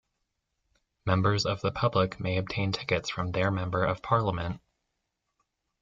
Members 1.05 1.45
of 1.45 1.61
the 1.61 1.71
public 1.71 2.19
may 2.19 2.37
obtain 2.37 2.71
tickets 2.71 3.07
from 3.07 3.33
their 3.33 3.51
Member 3.51 3.83
of 3.85 4.01
Parliament. 4.01 4.59